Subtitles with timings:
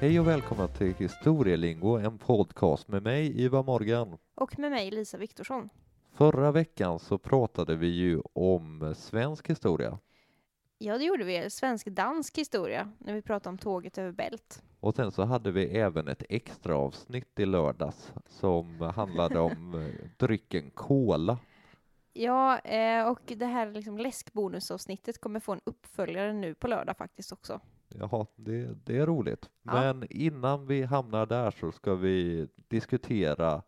[0.00, 4.18] Hej och välkomna till Historielingo, en podcast med mig, Ivar Morgan.
[4.34, 5.68] Och med mig, Lisa Viktorsson.
[6.12, 9.98] Förra veckan så pratade vi ju om svensk historia
[10.78, 11.50] Ja, det gjorde vi.
[11.50, 14.62] Svensk-dansk historia, när vi pratade om tåget över Bält.
[14.80, 20.08] och sen så hade vi även ett extra avsnitt i lördags som handlade om eh,
[20.16, 21.38] drycken cola.
[22.12, 27.32] Ja, eh, och det här liksom läskbonusavsnittet kommer få en uppföljare nu på lördag faktiskt
[27.32, 27.60] också.
[27.88, 29.50] Jaha, det, det är roligt.
[29.62, 29.72] Ja.
[29.72, 33.62] Men innan vi hamnar där så ska vi diskutera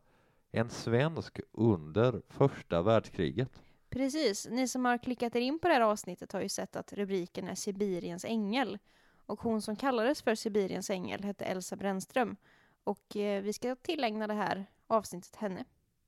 [0.51, 3.63] en svensk under första världskriget.
[3.91, 6.93] Precis, ni som har klickat er in på det här avsnittet har ju sett att
[6.93, 8.79] rubriken är Sibiriens ängel.
[9.27, 12.37] Och hon som kallades för Sibiriens ängel hette Elsa Brännström.
[12.85, 15.65] Och eh, vi ska tillägna det här avsnittet henne.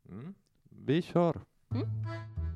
[0.09, 0.35] Mm.
[0.69, 1.41] Vi kör!
[1.71, 2.50] Mm.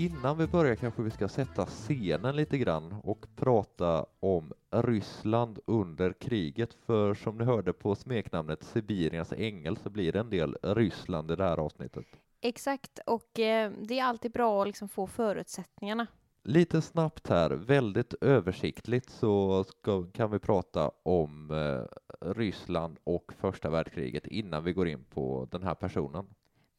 [0.00, 6.12] Innan vi börjar kanske vi ska sätta scenen lite grann och prata om Ryssland under
[6.12, 6.74] kriget.
[6.74, 11.36] För som ni hörde på smeknamnet Sibiriens ängel så blir det en del Ryssland i
[11.36, 12.04] det här avsnittet.
[12.40, 16.06] Exakt, och eh, det är alltid bra att liksom få förutsättningarna.
[16.42, 23.70] Lite snabbt här, väldigt översiktligt så ska, kan vi prata om eh, Ryssland och första
[23.70, 26.26] världskriget innan vi går in på den här personen.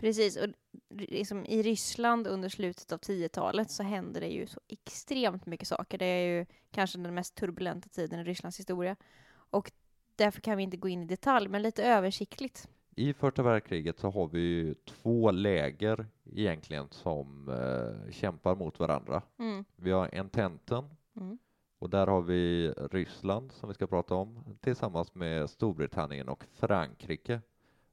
[0.01, 0.47] Precis, och
[0.89, 5.97] liksom i Ryssland under slutet av 10-talet så händer det ju så extremt mycket saker.
[5.97, 8.95] Det är ju kanske den mest turbulenta tiden i Rysslands historia.
[9.33, 9.71] Och
[10.15, 12.69] därför kan vi inte gå in i detalj, men lite översiktligt.
[12.95, 19.21] I första världskriget så har vi ju två läger egentligen som eh, kämpar mot varandra.
[19.39, 19.65] Mm.
[19.75, 20.85] Vi har Ententen
[21.15, 21.37] Mm.
[21.79, 27.41] och där har vi Ryssland som vi ska prata om tillsammans med Storbritannien och Frankrike.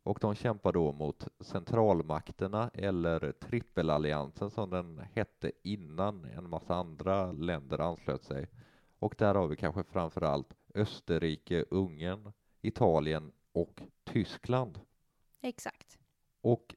[0.03, 7.33] Och de kämpar då mot centralmakterna eller trippelalliansen som den hette innan en massa andra
[7.33, 8.49] länder anslöt sig.
[8.99, 12.33] Och där har vi kanske framför allt Österrike, Ungern,
[12.63, 14.81] Italien och Tyskland.
[15.41, 15.99] Exakt.
[16.41, 16.75] Och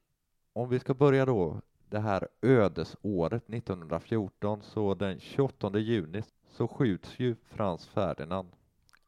[0.52, 7.18] om vi ska börja då det här ödesåret 1914 så den 28 juni så skjuts
[7.18, 8.52] ju Frans Ferdinand.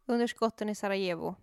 [0.06, 1.34] Under skotten i Sarajevo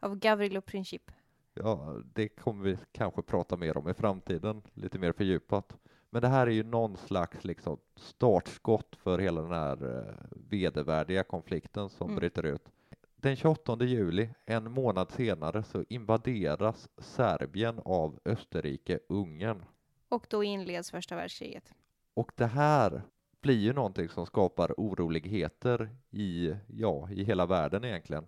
[0.00, 1.10] av Gavrilo Princip.
[1.54, 5.76] Ja, det kommer vi kanske prata mer om i framtiden, lite mer fördjupat.
[6.10, 11.22] Men det här är ju någon slags liksom startskott för hela den här eh, vedervärdiga
[11.24, 12.18] konflikten som Mm.
[12.20, 12.68] bryter ut.
[13.16, 19.62] Den 28 juli, en månad senare, så invaderas Serbien av Österrike-Ungern.
[20.08, 21.74] Och då inleds första världskriget.
[22.14, 23.02] Och det här
[23.40, 28.26] blir ju någonting som skapar oroligheter i, ja, i hela världen egentligen.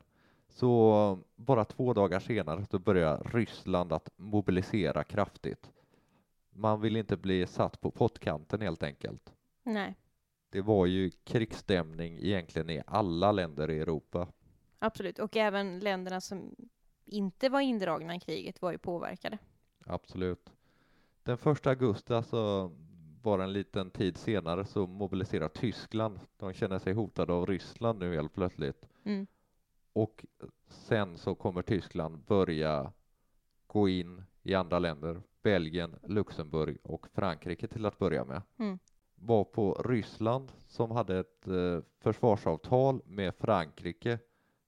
[0.56, 5.70] Så bara två dagar senare så börjar Ryssland att mobilisera kraftigt.
[6.50, 9.32] Man vill inte bli satt på pottkanten helt enkelt.
[9.62, 9.94] Nej,
[10.50, 14.28] Det var ju krigsstämning egentligen i alla länder i Europa.
[14.78, 15.18] absolut.
[15.18, 16.54] Och även länderna som
[17.04, 19.38] inte var indragna i kriget var ju påverkade.
[19.86, 20.50] Absolut.
[21.22, 22.70] Den första augusti, alltså
[23.22, 26.20] bara en liten tid senare, så mobiliserar Tyskland.
[26.36, 28.88] De känner sig hotade av Ryssland nu helt plötsligt.
[29.04, 29.26] Mm.
[29.96, 30.24] Och
[30.68, 32.92] sen så kommer Tyskland börja
[33.66, 38.42] gå in i andra länder, Belgien, Luxemburg och Frankrike till att börja med.
[38.58, 38.78] Mm.
[39.14, 44.18] Var på Ryssland som hade ett eh, försvarsavtal med Frankrike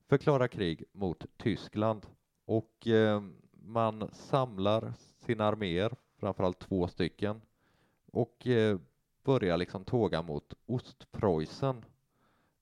[0.08, 2.06] förklara krig mot Tyskland
[2.44, 3.22] och eh,
[3.52, 7.40] man samlar sina arméer, framförallt två stycken
[8.06, 8.78] och eh,
[9.24, 11.84] börjar liksom tåga mot Ostpreussen.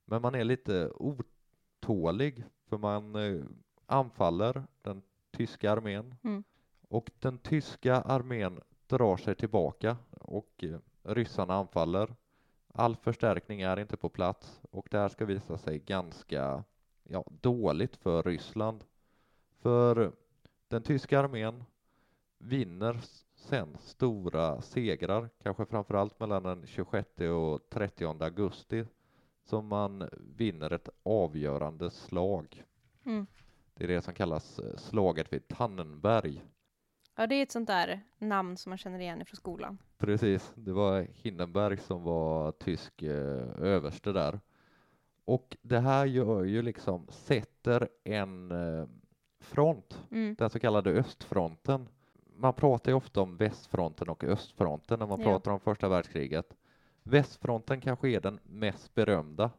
[0.05, 3.45] Men man är lite otålig för man eh,
[3.87, 6.45] anfaller den tyska armén Mm.
[6.89, 12.15] och den tyska armén drar sig tillbaka och eh, ryssarna anfaller.
[12.75, 16.65] All förstärkning är inte på plats och det här ska visa sig ganska
[17.05, 18.85] ja, dåligt för Ryssland.
[19.59, 20.13] För
[20.69, 21.65] den tyska armén
[22.39, 23.01] vinner
[23.35, 28.85] sen stora segrar, kanske framförallt mellan den 26 och 30 augusti,
[29.47, 32.65] som man vinner ett avgörande slag.
[33.05, 33.27] Mm.
[33.75, 36.45] Det är det som kallas eh, slaget vid Tannenberg.
[37.17, 39.79] Ja, det är ett sånt där namn som man känner igen från skolan.
[39.99, 44.41] Precis, det var Hindenburg som var tysk eh, överste där.
[45.25, 48.87] Och det här gör ju liksom, sätter en eh,
[49.41, 50.35] front, Mm.
[50.39, 51.89] den så kallade östfronten.
[52.39, 55.27] Man pratar ju ofta om västfronten och östfronten när man Ja.
[55.27, 56.57] pratar om första världskriget.
[57.09, 59.51] Västfronten kanske är den mest berömda,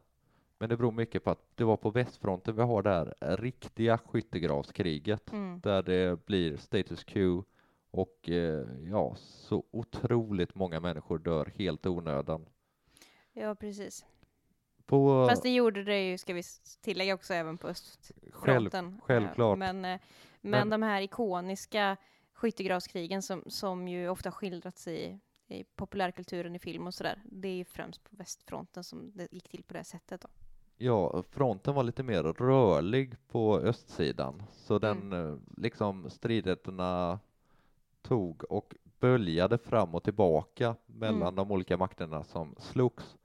[0.58, 3.98] men det beror mycket på att det var på västfronten vi har det här riktiga
[3.98, 5.60] skyttegravskriget Mm.
[5.60, 7.44] där det blir status quo
[7.90, 12.46] Och eh, ja, så otroligt många människor dör helt onödan.
[13.32, 14.06] Ja, precis.
[14.86, 16.42] På, Fast det gjorde det ju, ska vi
[16.80, 17.76] tillägga också, även på själv,
[18.66, 18.86] östfronten.
[18.86, 19.58] Eh, självklart.
[19.58, 20.00] Men, eh,
[20.40, 21.96] men, Men- de här ikoniska
[22.32, 25.18] skyttegravskrigen som, som ju ofta skildrats i,
[25.48, 29.48] i populärkulturen i film och sådär, det är ju främst på västfronten som det gick
[29.48, 30.28] till på det sättet då.
[30.76, 35.40] Ja, fronten var lite mer rörlig på östsidan, så den Mm.
[35.56, 37.20] liksom stridigheterna
[38.02, 41.34] tog och böljade fram och tillbaka mellan Mm.
[41.34, 43.16] de olika makterna som slogs.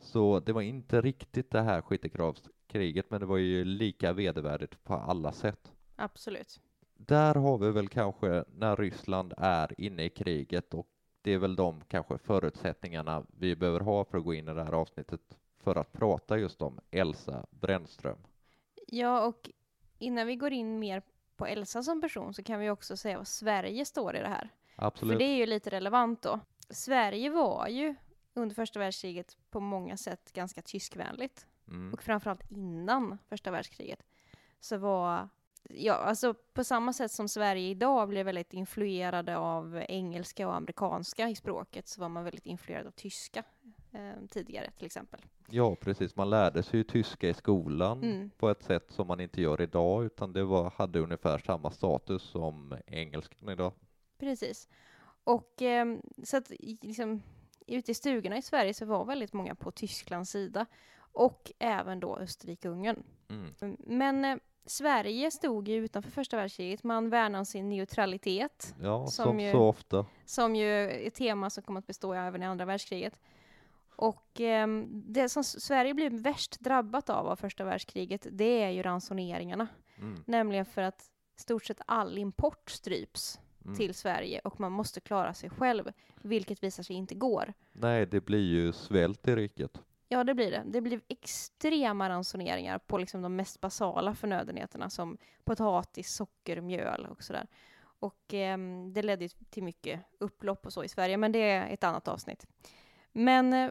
[0.00, 4.94] Så det var inte riktigt det här skyttegravskriget, men det var ju lika vedervärdigt på
[4.94, 5.72] alla sätt.
[5.96, 6.60] Absolut.
[6.96, 10.88] Där har vi väl kanske när Ryssland är inne i kriget och
[11.24, 14.64] det är väl de kanske förutsättningarna vi behöver ha för att gå in i det
[14.64, 15.20] här avsnittet
[15.58, 18.18] för att prata just om Elsa Brännström.
[18.86, 19.50] Ja, och
[19.98, 21.02] innan vi går in mer
[21.36, 24.48] på Elsa som person så kan vi också säga vad Sverige står i det här.
[24.76, 25.12] Absolut.
[25.12, 26.40] För det är ju lite relevant då.
[26.70, 27.94] Sverige var ju
[28.34, 31.46] under första världskriget på många sätt ganska tyskvänligt.
[31.68, 31.92] Mm.
[31.92, 34.02] Och framförallt innan första världskriget
[34.60, 35.28] så var,
[35.70, 41.28] ja alltså på samma sätt som Sverige idag blev väldigt influerade av engelska och amerikanska
[41.28, 43.44] i språket så var man väldigt influerad av tyska
[43.92, 45.20] eh, tidigare till exempel.
[45.50, 46.16] Ja, precis.
[46.16, 48.30] Man lärde sig ju tyska i skolan Mm.
[48.30, 52.22] på ett sätt som man inte gör idag, utan det var, hade ungefär samma status
[52.22, 53.72] som engelskan idag.
[54.18, 54.68] Precis.
[55.24, 57.22] Och eh, så att liksom,
[57.66, 60.66] ute i stugorna i Sverige så var väldigt många på Tysklands sida
[60.96, 63.02] och även då Österrike-Ungern.
[63.28, 63.76] Mm.
[63.78, 66.84] Men eh, Sverige stod ju utanför första världskriget.
[66.84, 70.06] Man värnade om sin neutralitet, Ja, Som som, ju- så ofta.
[70.24, 73.20] som ju är ett tema som kommer att bestå även i andra världskriget.
[73.96, 78.82] Och ehm, det som Sverige blev värst drabbat av av första världskriget, det är ju
[78.82, 79.66] ransoneringarna.
[79.98, 80.22] Mm.
[80.26, 81.02] Nämligen för att
[81.36, 83.76] stort sett all import stryps Mm.
[83.76, 87.52] till Sverige och man måste klara sig själv, vilket visar sig inte går.
[87.72, 89.80] Nej, det blir ju svält i riket.
[90.08, 90.62] Ja, det blir det.
[90.66, 97.22] Det blir extrema ransoneringar på liksom de mest basala förnödenheterna som potatis, socker, mjöl och
[97.22, 97.46] sådär.
[97.98, 101.84] Och ehm, det ledde till mycket upplopp och så i Sverige, men det är ett
[101.84, 102.46] annat avsnitt.
[103.12, 103.70] Men eh,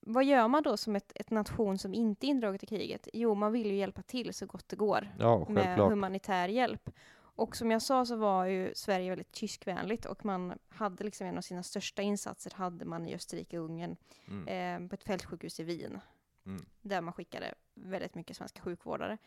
[0.00, 3.08] vad gör man då som ett, ett nation som inte är indraget i kriget?
[3.12, 6.90] Jo, man vill ju hjälpa till så gott det går Ja, med humanitär hjälp.
[7.36, 11.36] Och som jag sa så var ju Sverige väldigt tyskvänligt och man hade liksom en
[11.38, 13.96] av sina största insatser hade man i Österrike och Ungern
[14.28, 14.82] Mm.
[14.84, 16.00] eh, på ett fältsjukhus i Wien.
[16.46, 16.64] Mm.
[16.82, 19.18] Där man skickade väldigt mycket svenska sjukvårdare.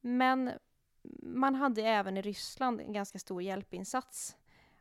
[0.00, 0.50] Men
[1.22, 4.36] man hade även i Ryssland en ganska stor hjälpinsats.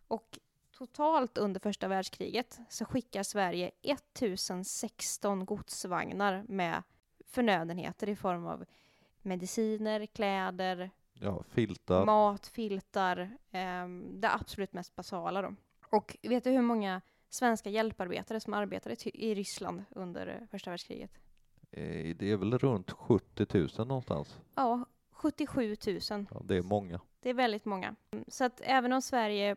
[0.08, 0.40] Och
[0.72, 6.84] totalt under första världskriget så skickar Sverige 1016 godsvagnar med
[7.26, 8.66] förnödenheter i form av
[9.22, 12.06] mediciner, kläder, Ja, filtar.
[12.06, 15.56] mat, filtar, ehm, det absolut mest basala då.
[15.90, 21.12] Och vet du hur många svenska hjälparbetare som arbetade i Ryssland under eh, första världskriget?
[21.72, 23.46] Eh, Det är väl runt 70
[23.78, 24.40] 000 någonstans.
[24.56, 26.00] Ja, 77 000.
[26.10, 27.00] Ja, det är många.
[27.20, 27.96] Det är väldigt många.
[28.28, 29.56] Så att även om Sverige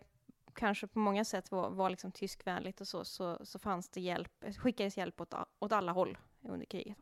[0.54, 4.44] kanske på många sätt var, var liksom tyskvänligt och så, så, så fanns det hjälp,
[4.58, 6.96] skickades hjälp åt, åt alla håll under kriget.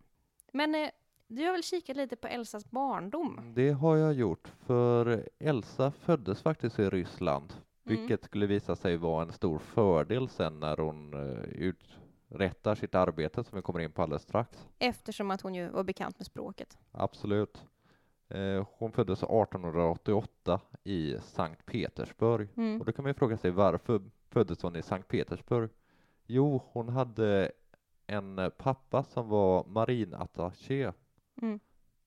[0.53, 0.91] Men eh,
[1.27, 3.41] du har väl kikat lite på Elsas barndom?
[3.55, 7.53] Det har jag gjort, för Elsa föddes faktiskt i Ryssland,
[7.87, 7.99] Mm.
[7.99, 13.45] vilket skulle visa sig vara en stor fördel sen när hon eh, uträttar sitt arbete
[13.45, 14.69] som vi kommer in på alldeles strax.
[14.79, 16.79] Eftersom att hon ju var bekant med språket.
[16.93, 17.65] Absolut.
[18.29, 22.49] Eh, Hon föddes 1888 i Sankt Petersburg.
[22.57, 22.81] Mm.
[22.81, 25.71] Och då kan man ju fråga sig varför föddes hon i Sankt Petersburg?
[26.27, 27.53] Jo, hon hade
[28.07, 30.93] en pappa som var marinattaché
[31.43, 31.61] Mm.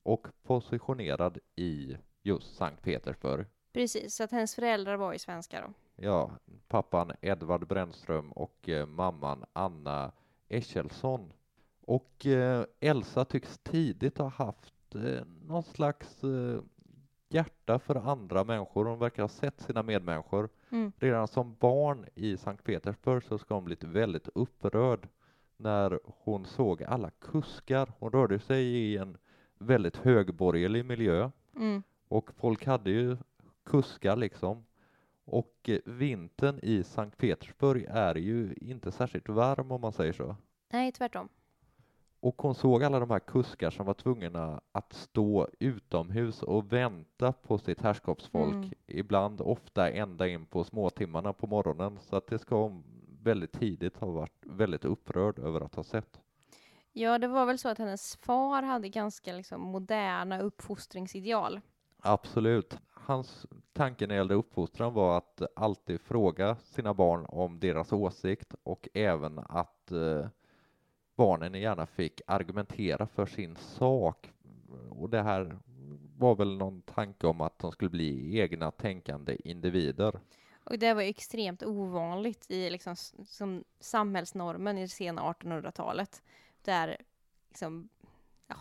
[0.03, 3.45] och positionerad i just Sankt Petersburg.
[3.73, 5.73] Precis, så att hennes föräldrar var ju svenskar då.
[5.95, 6.31] Ja,
[6.67, 10.11] pappan Edvard Brännström och eh, mamman Anna
[10.47, 11.33] Echelsson.
[11.81, 16.61] Och eh, Elsa tycks tidigt ha haft eh, någon slags eh,
[17.29, 18.85] hjärta för andra människor.
[18.85, 20.49] Hon verkar ha sett sina medmänniskor.
[20.69, 20.91] Mm.
[20.97, 25.07] Redan som barn i Sankt Petersburg så ska hon blivit väldigt upprörd
[25.59, 27.91] när hon såg alla kuskar.
[27.99, 29.17] Hon rörde sig i en
[29.57, 31.83] väldigt högborgerlig miljö Mm.
[32.07, 33.17] och folk hade ju
[33.65, 34.65] kuskar liksom.
[35.25, 40.35] Och eh, vintern i Sankt Petersburg är ju inte särskilt varm om man säger så.
[40.69, 41.29] Nej, tvärtom.
[42.19, 47.31] Och hon såg alla de här kuskar som var tvungna att stå utomhus och vänta
[47.31, 48.55] på sitt herrskapsfolk.
[48.55, 48.69] Mm.
[48.87, 51.99] Ibland, ofta ända in på småtimmarna på morgonen.
[52.01, 52.71] Så att det ska
[53.23, 56.19] väldigt tidigt ha varit väldigt upprörd över att ha sett.
[56.91, 61.61] Ja, det var väl så att hennes far hade ganska liksom, moderna uppfostringsideal.
[62.01, 62.77] Absolut.
[62.93, 68.55] hans tanke när det gällde uppfostran var att alltid fråga sina barn om deras åsikt
[68.63, 70.27] och även att eh,
[71.15, 74.31] barnen gärna fick argumentera för sin sak.
[74.89, 75.57] Och det här
[76.17, 80.19] var väl någon tanke om att de skulle bli egna tänkande individer.
[80.69, 82.95] Och det var ju extremt ovanligt i liksom
[83.25, 86.23] som samhällsnormen i det sena 1800-talet.
[86.61, 86.97] Där
[87.49, 87.89] liksom,
[88.47, 88.55] ja,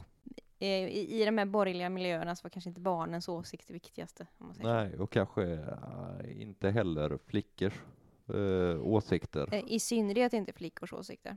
[0.59, 4.27] i, i de här borgerliga miljöerna så var kanske inte barnens åsikt det viktigaste.
[4.59, 7.75] Nej, och kanske eh, inte heller flickors
[8.29, 9.55] eh, åsikter.
[9.55, 11.37] Eh, I synnerhet inte flickors åsikter.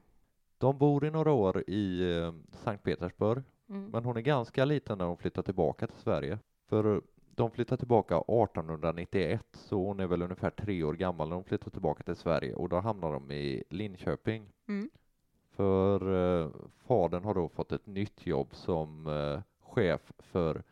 [0.57, 3.89] De bor i några år i eh, Sankt Petersburg, Mm.
[3.91, 6.39] men hon är ganska liten när hon flyttar tillbaka till Sverige.
[6.69, 7.01] För
[7.41, 11.71] de flyttar tillbaka 1891, så hon är väl ungefär tre år gammal när de flyttar
[11.71, 14.50] tillbaka till Sverige och då hamnar de i Linköping.
[14.67, 14.89] Mm.
[15.55, 16.50] För eh,
[16.88, 20.63] fadern har då fått ett nytt jobb som eh, chef för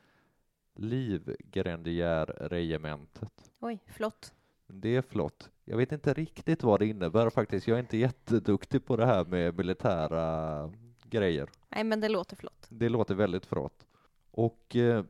[0.76, 3.52] Livgrendiärregementet.
[3.60, 4.34] Oj, flott.
[4.68, 5.50] Det är flott.
[5.66, 7.68] Jag vet inte riktigt vad det innebär faktiskt.
[7.68, 10.72] Jag är inte jätteduktig på det här med militära
[11.04, 11.50] grejer.
[11.70, 12.68] Nej, men det låter flott.
[12.70, 13.86] Det låter väldigt flott.
[14.32, 15.04] Och eh,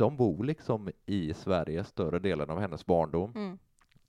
[0.00, 3.32] de bor liksom i Sverige större delen av hennes barndom.
[3.36, 3.58] Mm.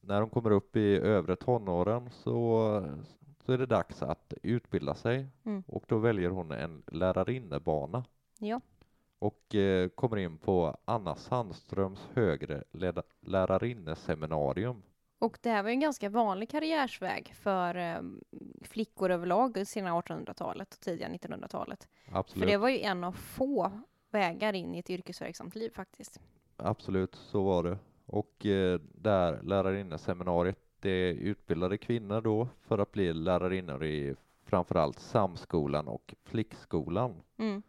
[0.02, 2.36] När de kommer upp i övre tonåren så,
[3.46, 5.64] så är det dags att utbilda sig Mm.
[5.68, 8.04] och då väljer hon en lärarinnebana
[8.40, 8.62] Ja.
[9.20, 12.64] och eh, kommer in på Anna Sandströms högre
[13.22, 14.84] lärarinneseminarium.
[15.20, 18.02] Och det här var ju en ganska vanlig karriärsväg för eh,
[18.62, 21.88] flickor överlag i sena 1800-talet och tidiga 1900-talet.
[22.28, 23.72] För det var ju en av få
[24.12, 26.20] vägar in i ett yrkesverksamt liv faktiskt.
[26.58, 27.78] absolut så var det.
[28.06, 35.88] Och eh, där lärarinneseminariet, det utbildade kvinnor då för att bli lärarinnor i framförallt Samskolan
[35.88, 37.22] och Flickskolan.
[37.38, 37.62] Mm.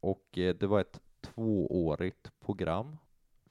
[0.00, 2.96] och eh, det var ett tvåårigt program.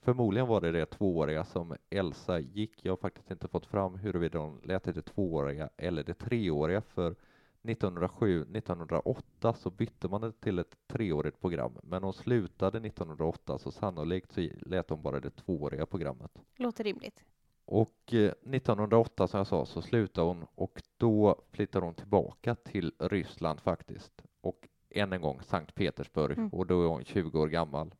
[0.01, 2.85] Förmodligen var det det tvååriga som Elsa gick.
[2.85, 7.15] Jag har faktiskt inte fått fram huruvida hon lät det tvååriga eller det treåriga för
[7.63, 14.31] 1907-1908 så bytte man det till ett treårigt program men hon slutade 1908 så sannolikt
[14.31, 16.31] så lät hon bara det tvååriga programmet.
[16.55, 17.23] Låter rimligt.
[17.65, 22.91] Och eh, 1908 som jag sa så slutade hon och då flyttade hon tillbaka till
[22.99, 26.49] Ryssland faktiskt och än en gång Sankt Petersburg Mm.
[26.49, 27.95] och då är hon 20 år gammal.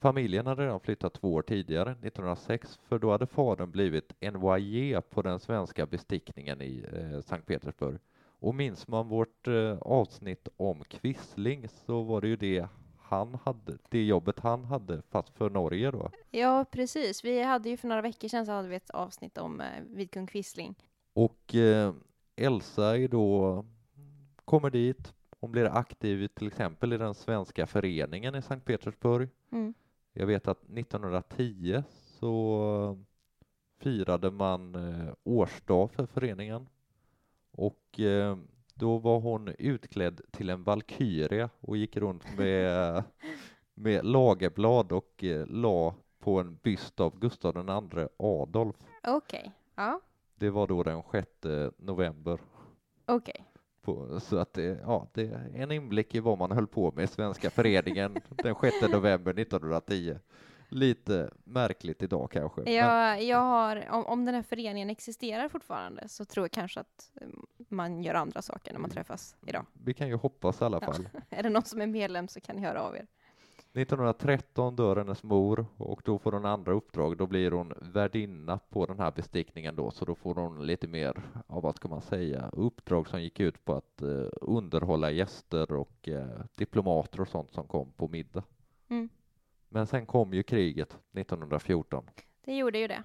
[0.00, 5.22] Familjen hade redan flyttat två år tidigare, 1906, för då hade fadern blivit envoyé på
[5.22, 7.98] den svenska bestickningen i eh, Sankt Petersburg.
[8.38, 13.78] Och minns man vårt eh, avsnitt om Quisling så var det ju det han hade,
[13.88, 16.10] det jobbet han hade fast för Norge då.
[16.30, 17.24] Ja, precis.
[17.24, 20.26] Vi hade ju för några veckor sedan så hade vi ett avsnitt om eh, Vidkun
[20.26, 20.74] Quisling.
[21.12, 21.94] Och eh,
[22.36, 23.64] Elsa är då,
[24.44, 29.28] kommer dit, hon blir aktiv till exempel i den svenska föreningen i Sankt Petersburg.
[29.52, 29.74] Mm.
[30.12, 32.98] Jag vet att 1910 så
[33.78, 36.68] firade man eh, årsdag för föreningen
[37.56, 38.36] och eh,
[38.74, 43.02] då var hon utklädd till en valkyria och gick runt med,
[43.74, 48.76] med lagerblad och eh, la på en byst av Gustav II Adolf.
[49.06, 49.52] Okej.
[49.74, 50.00] Ja,
[50.34, 51.28] Det var då den 6
[51.76, 52.38] november.
[53.06, 53.44] okej.
[53.82, 57.04] På, så att det, ja, det är en inblick i vad man höll på med
[57.04, 60.14] i Svenska föreningen den 6 november 1910.
[60.74, 62.70] Lite märkligt idag kanske.
[62.72, 67.12] Jag, jag har, om, om den här föreningen existerar fortfarande så tror jag kanske att
[67.20, 67.28] eh,
[67.68, 69.66] man gör andra saker när man träffas idag.
[69.72, 71.08] Vi kan ju hoppas i alla fall.
[71.30, 73.06] Är det någon som är medlem så kan ni höra av er.
[73.72, 77.16] 1913 dör hennes mor och då får hon andra uppdrag.
[77.16, 81.22] Då blir hon värdinna på den här bestickningen då, så då får hon lite mer,
[81.48, 86.08] ja, vad ska man säga, uppdrag som gick ut på att eh, underhålla gäster och
[86.08, 88.42] eh, diplomater och sånt som kom på middag.
[88.88, 89.08] Mm.
[89.74, 92.04] Men sen kom ju kriget 1914.
[92.44, 93.02] Det gjorde ju det.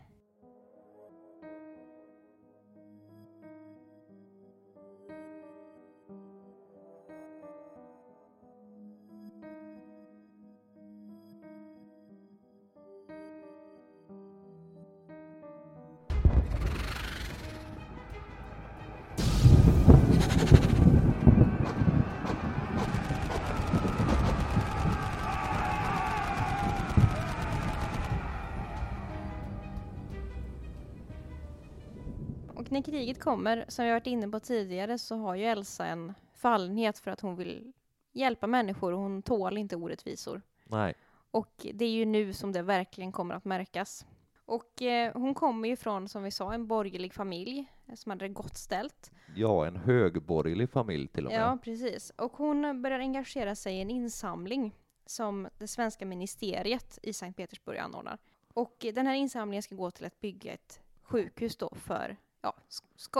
[32.89, 37.11] Kriget kommer, som vi varit inne på tidigare, så har ju Elsa en fallenhet för
[37.11, 37.73] att hon vill
[38.11, 40.41] hjälpa människor och hon tål inte orättvisor.
[40.65, 40.93] Nej,
[41.31, 44.05] Och det är ju nu som det verkligen kommer att märkas.
[44.45, 48.25] Och eh, hon kommer ju från, som vi sa, en borgerlig familj eh, som hade
[48.25, 49.11] det gott ställt.
[49.35, 51.41] ja, en högborgerlig familj till och med.
[51.41, 52.11] Ja, precis.
[52.15, 57.77] Och hon börjar engagera sig i en insamling som det svenska ministeriet i Sankt Petersburg
[57.77, 58.17] anordnar.
[58.53, 62.53] Och den här insamlingen ska gå till att bygga ett sjukhus då för ja,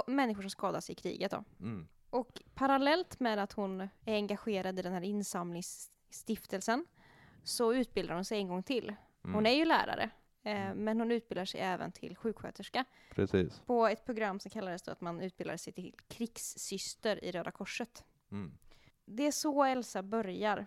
[0.08, 1.32] människor som skadas i kriget.
[1.32, 1.44] Då.
[1.60, 1.88] Mm.
[2.10, 6.86] Och parallellt med att hon är engagerad i den här insamlingsstiftelsen
[7.44, 8.96] så utbildar hon sig en gång till.
[9.24, 9.36] Mm.
[9.36, 10.10] Hon är ju lärare,
[10.44, 12.86] eh, men hon utbildar sig även till sjuksköterska
[13.16, 13.62] Precis.
[13.66, 18.04] på ett program som kallades då att man utbildar sig till krigssyster i Röda Korset.
[18.32, 18.52] Mm.
[19.06, 20.66] Det är så Elsa börjar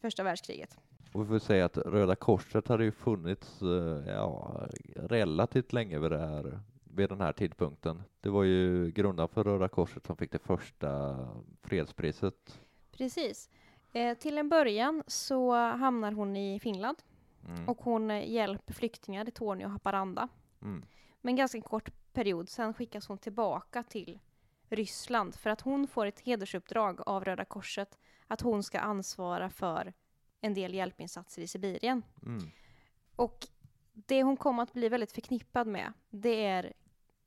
[0.00, 0.78] första världskriget.
[1.12, 4.60] Och vi får säga att Röda Korset hade ju funnits eh, ja,
[4.96, 6.60] relativt länge vid, det här,
[6.96, 8.02] vid den här tidpunkten.
[8.20, 11.18] Det var ju grundaren för Röda Korset som fick det första
[11.62, 12.60] fredspriset.
[12.92, 13.50] Precis.
[13.92, 16.96] Eh, till en början så hamnar hon i Finland
[17.48, 17.68] Mm.
[17.68, 20.28] och hon eh, hjälper flyktingar i Torneå och Haparanda.
[20.62, 20.84] Mm.
[21.20, 24.18] Men ganska kort period, sen skickas hon tillbaka till
[24.68, 29.92] Ryssland för att hon får ett hedersuppdrag av Röda Korset att hon ska ansvara för
[30.40, 32.02] en del hjälpinsatser i Sibirien.
[32.22, 32.50] Mm.
[33.16, 33.46] Och
[33.92, 36.72] det hon kommer att bli väldigt förknippad med, det är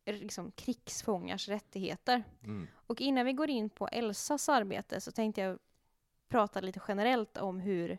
[0.06, 2.24] liksom krigsfångars rättigheter.
[2.44, 2.68] Mm.
[2.74, 5.60] Och innan vi går in på Elsas arbete så tänkte jag
[6.30, 7.98] prata lite generellt om hur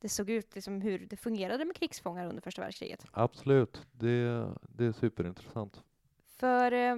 [0.00, 3.04] det såg ut, liksom hur det fungerade med krigsfångar under första världskriget.
[3.12, 5.82] Absolut, det, det är superintressant.
[6.26, 6.96] För eh,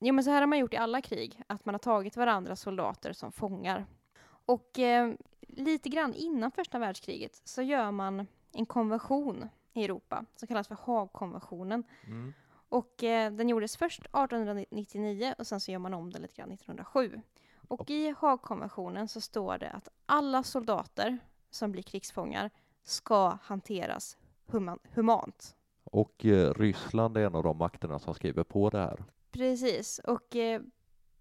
[0.00, 2.60] jo, men så här har man gjort i alla krig, att man har tagit varandras
[2.60, 3.86] soldater som fångar.
[4.26, 10.48] Och eh, lite grann innan första världskriget så gör man en konvention i Europa som
[10.48, 11.84] kallas för Haagkonventionen.
[12.06, 12.32] Mm.
[12.70, 16.50] Och eh, den gjordes först 1899 och sen så gör man om den lite grann
[16.52, 17.20] 1907.
[17.68, 21.18] Och i Haagkonventionen så står det att alla soldater
[21.50, 22.50] som blir krigsfångar
[22.82, 25.56] ska hanteras human- humant.
[25.84, 29.04] Och eh, Ryssland är en av de makterna som skriver på det här.
[29.30, 30.60] Precis, och eh,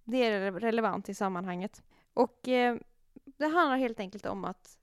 [0.03, 1.83] det är re- relevant i sammanhanget.
[2.13, 2.77] Och eh,
[3.25, 4.77] det handlar helt enkelt om att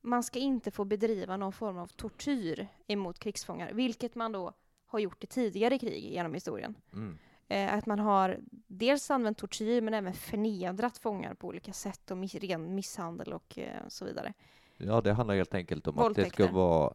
[0.00, 4.52] man ska inte få bedriva någon form av tortyr emot krigsfångar, vilket man då
[4.92, 6.74] har gjort i tidigare krig genom historien.
[6.92, 7.18] Mm.
[7.48, 12.16] Eh, att man har dels använt tortyr men även förnedrat fångar på olika sätt och
[12.16, 14.32] mis- ren misshandel och eh, så vidare.
[14.76, 16.44] Ja, det handlar helt enkelt om att det Våldtäkter.
[16.44, 16.92] ska vara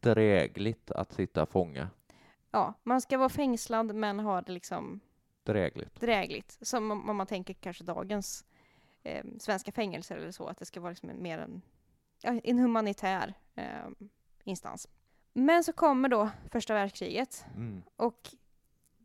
[0.00, 1.88] drägligt att sitta fånge.
[2.50, 5.00] Ja, man ska vara fängslad men ha det liksom
[5.44, 6.00] Drägligt.
[6.00, 6.58] drägligt.
[6.60, 8.44] Som om om man tänker kanske dagens
[9.02, 11.62] eh, svenska fängelser eller så, att det ska vara liksom mer en,
[12.44, 13.88] en humanitär eh,
[14.44, 14.88] instans.
[15.32, 17.82] Men så kommer då första världskriget Mm.
[17.96, 18.30] och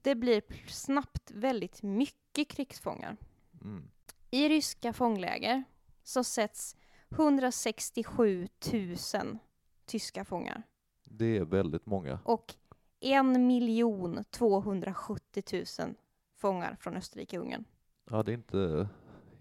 [0.02, 3.18] det blir snabbt väldigt mycket krigsfångar.
[3.62, 3.90] Mm.
[4.32, 5.64] I ryska fångläger
[6.04, 6.76] så sätts
[7.10, 9.38] 167 000
[9.86, 10.64] tyska fångar
[11.04, 12.20] Det är väldigt många.
[12.26, 12.56] och
[13.00, 15.44] 1 miljon 270
[15.80, 15.96] 000
[16.36, 17.66] fångar från Österrike-Ungern
[18.10, 18.88] Ja, det är inte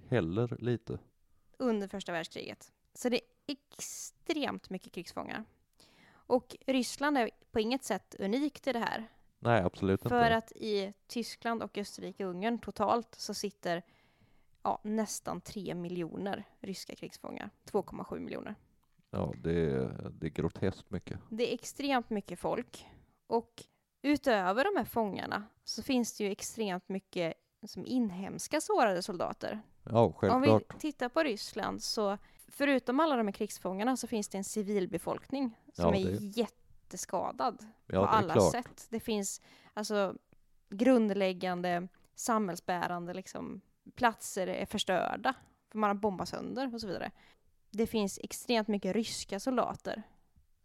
[0.09, 0.99] heller lite.
[1.59, 2.73] under första världskriget.
[2.95, 5.45] Så det är extremt mycket krigsfångar.
[6.33, 9.09] Och Ryssland är på inget sätt unikt i det här.
[9.39, 10.37] Nej, absolut För inte.
[10.37, 13.83] att i Tyskland och Österrike-Ungern totalt så sitter
[14.63, 17.51] ja, nästan 3 miljoner ryska krigsfångar.
[17.71, 18.55] 2,7 miljoner.
[19.11, 21.21] Ja, det är, det är groteskt mycket.
[21.31, 22.87] Det är extremt mycket folk.
[23.27, 23.65] Och
[24.03, 27.35] utöver de här fångarna så finns det ju extremt mycket
[27.67, 29.63] som inhemska sårade soldater.
[29.83, 30.75] Ja, Om självklart.
[30.75, 32.19] vi tittar på Ryssland så
[32.49, 37.59] förutom alla de här krigsfångarna så finns det en civilbefolkning som Ja, är det- jätteskadad
[37.59, 38.53] på Ja, är alla klart.
[38.53, 38.87] sätt.
[38.91, 39.41] Det finns
[39.75, 40.15] alltså
[40.69, 43.61] grundläggande samhällsbärande liksom,
[43.95, 45.35] platser är förstörda
[45.71, 47.11] för man har bombat sönder och så vidare.
[47.71, 50.03] Det finns extremt mycket ryska soldater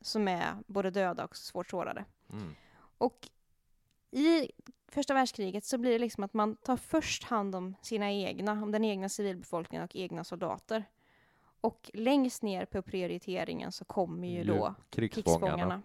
[0.01, 2.05] som är både döda och svårt sårade.
[2.33, 2.55] Mm.
[2.97, 3.29] Och
[4.11, 4.51] i
[4.87, 8.71] första världskriget så blir det liksom att man tar först hand om sina egna, om
[8.71, 10.83] den egna civilbefolkningen och egna soldater.
[11.67, 15.39] Och längst ner på prioriteringen så kommer ju då krigsfångarna.
[15.39, 15.81] krigsfångarna.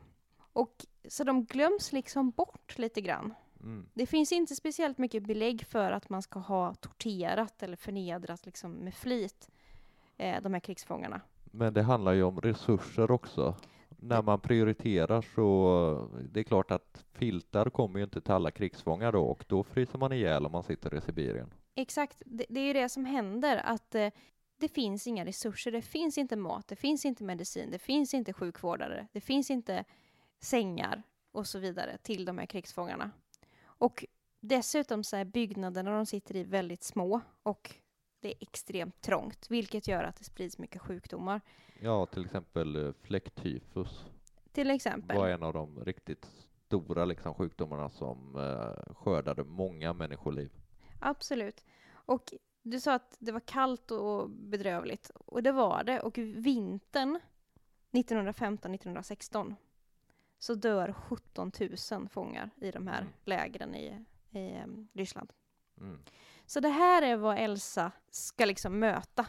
[0.53, 3.35] Och så de glöms liksom bort lite grann.
[3.61, 3.87] Mm.
[3.95, 8.73] Det finns inte speciellt mycket belägg för att man ska ha torterat eller förnedrat liksom
[8.73, 9.51] med flit
[10.17, 11.21] eh, de här krigsfångarna.
[11.45, 13.57] Men det handlar ju om resurser också.
[13.89, 19.13] När man prioriterar så det är klart att filtar kommer ju inte till alla krigsfångar
[19.13, 21.51] då och då fryser man ihjäl om man sitter i Sibirien.
[21.75, 24.09] Exakt, det, det är ju det som händer att eh,
[24.63, 28.33] det finns inga resurser, det finns inte mat, det finns inte medicin, det finns inte
[28.33, 29.85] sjukvårdare, det finns inte
[30.41, 33.11] sängar och så vidare till de här krigsfångarna.
[33.65, 34.05] Och
[34.41, 37.75] dessutom så är byggnaderna de sitter i väldigt små och
[38.21, 41.41] det är extremt trångt, vilket gör att det sprids mycket sjukdomar.
[41.81, 44.05] Ja, till exempel eh, fläcktyfus
[44.53, 45.17] Till exempel.
[45.17, 46.31] var en av de riktigt
[46.67, 50.51] stora liksom, sjukdomarna som eh, skördade många människoliv.
[51.01, 51.65] Absolut.
[51.93, 55.11] Och du sa att det var kallt och bedrövligt.
[55.15, 56.01] Och det var det.
[56.01, 57.21] Och vintern
[57.91, 59.55] 1915-1916
[60.39, 61.53] så dör 17
[61.93, 63.13] 000 fångar i de här Mm.
[63.25, 65.33] lägren i, i em, Ryssland.
[65.81, 65.99] Mm.
[66.47, 69.27] Så det här är vad Elsa ska liksom möta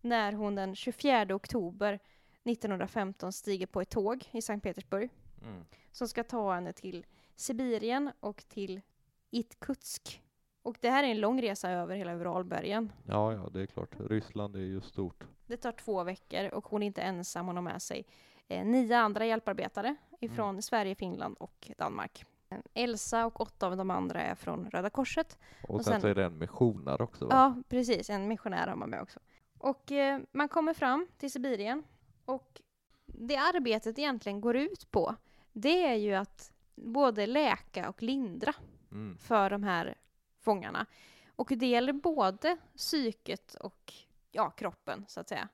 [0.00, 1.98] när hon den 24 oktober
[2.44, 5.10] 1915 stiger på ett tåg i Sankt Petersburg
[5.42, 5.64] Mm.
[5.92, 8.80] som ska ta henne till Sibirien och till
[9.30, 10.22] Irkutsk.
[10.62, 12.92] Och det här är en lång resa över hela Uralbergen.
[13.06, 13.90] Ja, ja, det är klart.
[14.00, 15.24] Ryssland är ju stort.
[15.46, 18.06] Det tar två veckor och hon är inte ensam, hon har med sig
[18.48, 22.24] eh, nio andra hjälparbetare ifrån Sverige, Finland och Danmark.
[22.74, 25.38] Elsa och åtta av de andra är från Röda Korset.
[25.62, 27.30] Och, Och sen, sen- så är det en missionär också va?
[27.34, 28.10] Ja, precis.
[28.10, 29.20] En missionär har man med också.
[29.58, 31.84] Och eh, man kommer fram till Sibirien
[32.24, 32.60] och
[33.06, 35.14] det arbetet egentligen går ut på,
[35.52, 38.52] det är ju att både läka och lindra
[38.92, 39.18] Mm.
[39.18, 39.94] för de här
[40.48, 40.86] fångarna.
[41.36, 43.92] Och det gäller både psyket och
[44.32, 45.48] ja, kroppen, så att säga.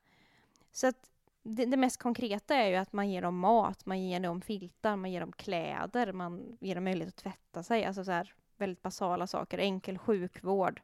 [0.72, 1.10] Så att
[1.42, 4.96] det, det mest konkreta är ju att man ger dem mat, man ger dem filtar,
[4.96, 7.84] man ger dem kläder, man ger dem möjlighet att tvätta sig.
[7.84, 10.80] Alltså så här väldigt basala saker, enkel sjukvård.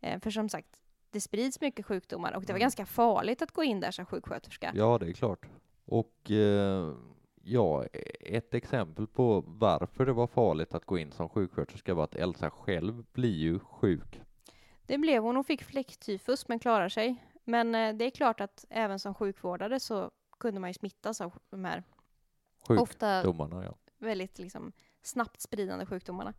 [0.00, 2.60] Eh, för som sagt, det sprids mycket sjukdomar och det var Mm.
[2.64, 4.72] ganska farligt att gå in där som sjuksköterska.
[4.74, 5.46] Ja, det är klart.
[5.84, 6.94] Och eh,
[7.44, 7.84] ja,
[8.20, 12.50] ett exempel på varför det var farligt att gå in som sjuksköterska var att Elsa
[12.50, 14.20] själv blir ju sjuk.
[14.86, 15.36] Det blev hon.
[15.36, 17.16] Hon fick fläcktyfus men klarar sig.
[17.44, 21.32] Men eh, det är klart att även som sjukvårdare så kunde man ju smittas av
[21.50, 21.82] de här
[22.68, 23.74] ofta Sjukdomarna, ja.
[23.98, 26.34] väldigt liksom, snabbt spridande sjukdomarna.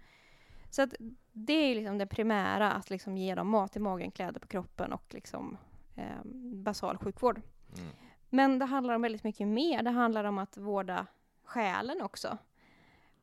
[0.69, 0.93] Så att
[1.31, 4.93] det är liksom det primära, att liksom ge dem mat i magen, kläder på kroppen
[4.93, 5.57] och liksom,
[5.95, 6.23] eh,
[6.63, 7.41] basal sjukvård.
[7.77, 7.89] Mm.
[8.33, 9.83] Men det handlar om väldigt mycket mer.
[9.83, 11.07] Det handlar om att vårda
[11.43, 12.37] själen också.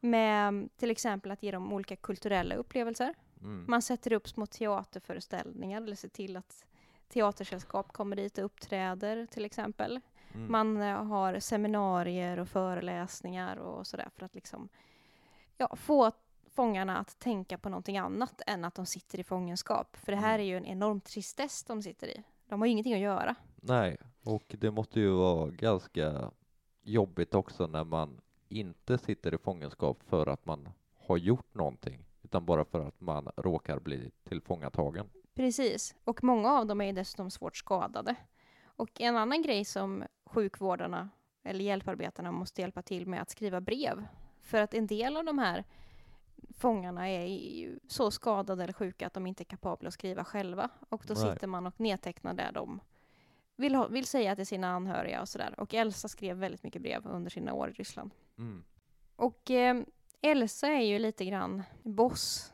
[0.01, 3.15] Med till exempel att ge dem olika kulturella upplevelser.
[3.41, 3.65] Mm.
[3.69, 6.65] Man sätter upp små teaterföreställningar eller ser till att
[7.09, 10.01] teatersällskap kommer dit och uppträder till exempel.
[10.35, 10.53] Mm.
[10.53, 14.69] Man eh, har seminarier och föreläsningar och sådär för att liksom
[15.57, 16.13] ja, få
[16.51, 19.97] fångarna att tänka på någonting annat än att de sitter i fångenskap.
[19.97, 20.41] För det här Mm.
[20.41, 22.23] är ju en enorm tristess de sitter i.
[22.47, 23.35] De har ju ingenting att göra.
[23.57, 26.31] Nej, och det måste ju vara ganska
[26.83, 32.47] jobbigt också när man inte sitter i fångenskap för att man har gjort någonting, utan
[32.47, 35.11] bara för att man råkar bli tillfångatagen.
[35.35, 35.95] Precis.
[36.05, 38.15] Och många av dem är ju dessutom svårt skadade.
[38.65, 41.09] Och en annan grej som sjukvårdarna
[41.43, 44.07] eller hjälparbetarna måste hjälpa till med att skriva brev.
[44.41, 45.65] För att en del av de här
[46.57, 50.69] fångarna är ju så skadade eller sjuka att de inte är kapabla att skriva själva.
[50.89, 51.33] Och då Nej.
[51.33, 52.81] sitter man och nedtecknar där de
[53.61, 55.55] vill, vill säga till sina anhöriga och sådär.
[55.61, 58.11] Och Elsa skrev väldigt mycket brev under sina år i Ryssland.
[58.39, 58.65] Mm.
[59.17, 59.83] Och eh,
[60.21, 62.53] Elsa är ju lite grann boss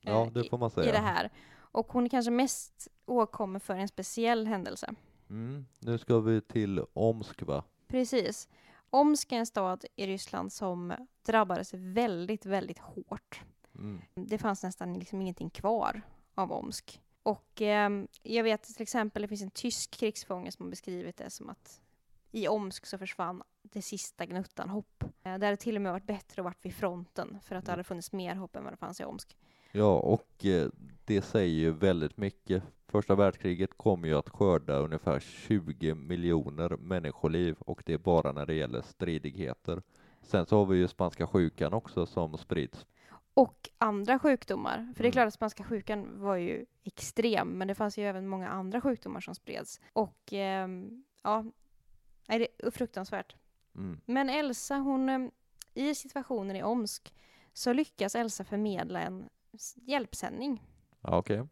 [0.00, 0.88] Ja, eh, det får man säga.
[0.88, 1.30] i det här.
[1.56, 4.94] Och hon är kanske mest åkommer för en speciell händelse.
[5.30, 5.66] Mm.
[5.78, 7.64] Nu ska vi till Omsk, va?
[7.88, 8.48] Precis.
[8.90, 10.92] Omsk är en stad i Ryssland som
[11.26, 13.40] drabbades väldigt, väldigt hårt.
[13.74, 14.00] Mm.
[14.14, 16.02] Det fanns nästan liksom ingenting kvar
[16.34, 17.00] av Omsk.
[17.28, 17.90] Och eh,
[18.22, 21.80] jag vet till exempel, det finns en tysk krigsfånge som har beskrivit det som att
[22.32, 25.02] i Omsk så försvann det sista gnuttan hopp.
[25.02, 27.70] Eh, det hade till och med varit bättre att varit vid fronten för att det
[27.70, 27.72] Mm.
[27.72, 29.36] hade funnits mer hopp än vad det fanns i Omsk.
[29.72, 30.68] Ja, och eh,
[31.04, 32.62] det säger ju väldigt mycket.
[32.86, 38.46] Första världskriget kommer ju att skörda ungefär 20 miljoner människoliv och det är bara när
[38.46, 39.82] det gäller stridigheter.
[40.22, 42.86] Sen så har vi ju spanska sjukan också som sprids.
[43.40, 44.76] Och andra sjukdomar.
[44.76, 45.12] För det är Mm.
[45.12, 49.20] klart att spanska sjukan var ju extrem, men det fanns ju även många andra sjukdomar
[49.20, 49.80] som spreds.
[49.92, 51.44] Och ehm, ja,
[52.26, 53.36] det är fruktansvärt.
[53.74, 54.00] Mm.
[54.04, 55.30] Men Elsa, hon, ehm,
[55.74, 57.14] i situationen i Omsk
[57.52, 59.28] så lyckas Elsa förmedla en
[59.74, 60.62] hjälpsändning.
[61.00, 61.46] Ja, okej.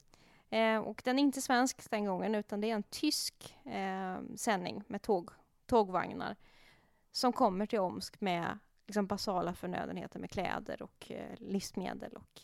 [0.50, 4.82] Eh, och den är inte svensk den gången, utan det är en tysk eh, sändning
[4.88, 5.30] med tåg,
[5.66, 6.36] tågvagnar
[7.12, 12.40] som kommer till Omsk med liksom, basala förnödenheter med kläder och eh, livsmedel och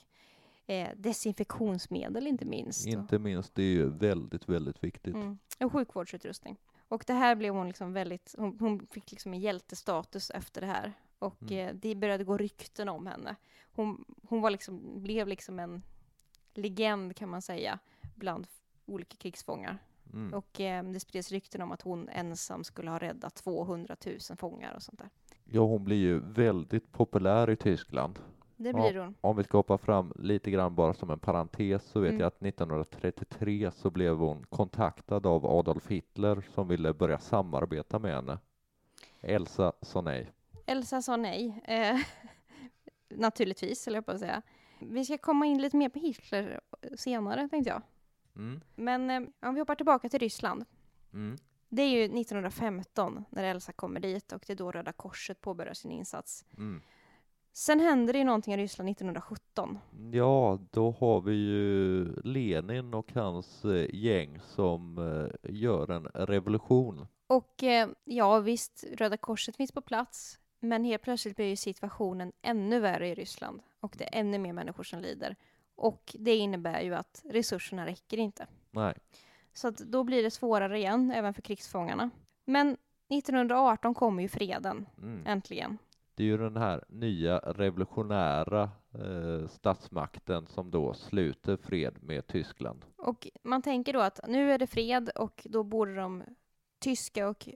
[0.71, 2.87] eh, desinfektionsmedel inte minst.
[2.87, 5.15] Inte minst, det är ju väldigt, väldigt viktigt.
[5.15, 6.57] Mm, och sjukvårdsutrustning.
[6.89, 10.67] Och det här blev hon liksom väldigt, hon, hon fick liksom en hjältestatus efter det
[10.67, 10.93] här.
[11.19, 11.69] Och Mm.
[11.69, 13.37] eh, det började gå rykten om henne.
[13.73, 15.83] Hon, hon var liksom, blev liksom en
[16.55, 17.79] legend kan man säga
[18.15, 18.47] bland
[18.87, 19.79] olika krigsfångar.
[20.13, 20.35] Mm.
[20.35, 24.75] Och eh, det spreds rykten om att hon ensam skulle ha räddat 200 000 fångar
[24.75, 25.11] och sånt där.
[25.55, 28.19] Ja, hon blir ju väldigt populär i Tyskland.
[28.57, 29.15] Det blir hon.
[29.21, 32.21] Om vi ska hoppa fram lite grann bara som en parentes så vet Mm.
[32.21, 38.15] jag att 1933 så blev hon kontaktad av Adolf Hitler som ville börja samarbeta med
[38.15, 38.39] henne.
[39.21, 40.31] Elsa sa nej.
[40.67, 41.63] Elsa sa nej.
[41.65, 41.97] Eh,
[43.19, 44.43] naturligtvis, eller jag på att säga.
[44.81, 46.61] Vi ska komma in lite mer på Hitler
[46.97, 47.83] senare, tänkte jag.
[48.37, 48.61] Mm.
[48.75, 50.65] Men eh, om vi hoppar tillbaka till Ryssland.
[51.13, 51.37] Mm.
[51.75, 55.75] Det är ju 1915 när Elsa kommer dit och det är då Röda Korset påbörjar
[55.75, 56.45] sin insats.
[56.57, 56.83] Mm.
[57.53, 59.79] Sen händer det ju någonting i Ryssland 1917.
[60.13, 67.07] Ja, då har vi ju Lenin och hans eh, gäng som eh, gör en revolution.
[67.27, 72.33] Och eh, ja, visst, Röda Korset finns på plats, men helt plötsligt blir ju situationen
[72.43, 75.37] ännu värre i Ryssland och det är ännu mer människor som lider.
[75.75, 78.47] Och det innebär ju att resurserna räcker inte.
[78.71, 78.95] Nej,
[79.53, 82.11] Så då blir det svårare igen, även för krigsfångarna.
[82.45, 82.77] Men
[83.09, 85.27] 1918 kommer ju freden, mm.
[85.27, 85.79] äntligen.
[86.15, 92.85] det är ju den här nya revolutionära eh, statsmakten som då sluter fred med Tyskland.
[92.97, 96.23] Och man tänker då att nu är det fred och då borde de
[96.79, 97.49] tyska och